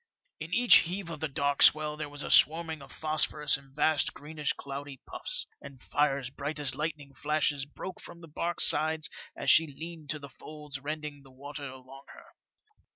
[0.39, 4.15] In each heave of the dark swell there was a swarming of phosphorus in vast
[4.15, 9.51] greenish cloudy puffs, and fires bright as lightning flashes broke from the barque's sides as
[9.51, 12.25] she leaned to the folds rending the water along her.